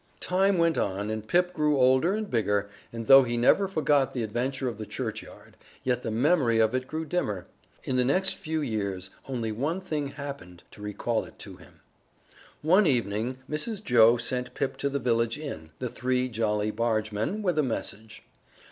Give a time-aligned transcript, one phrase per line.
[0.19, 4.23] Time went on and Pip grew older and bigger, and though he never forgot the
[4.23, 7.45] adventure of the churchyard, yet the memory of it grew dimmer.
[7.83, 11.81] In the next few years only one thing happened to recall it to him.
[12.63, 13.83] One evening Mrs.
[13.83, 18.23] Joe sent Pip to the village inn, The Three Jolly Bargemen, with a message.